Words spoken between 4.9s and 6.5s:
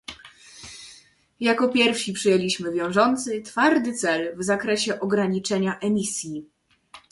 ograniczenia emisji